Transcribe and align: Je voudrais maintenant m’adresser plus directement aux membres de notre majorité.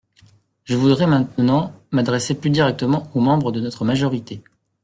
Je 0.63 0.75
voudrais 0.75 1.05
maintenant 1.05 1.73
m’adresser 1.91 2.33
plus 2.33 2.49
directement 2.49 3.07
aux 3.13 3.19
membres 3.21 3.51
de 3.51 3.59
notre 3.61 3.85
majorité. 3.85 4.41